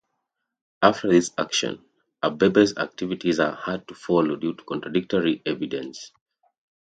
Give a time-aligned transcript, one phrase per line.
[0.81, 1.85] After this action,
[2.23, 6.11] Abebe's activities are hard to follow due to contradictory evidence.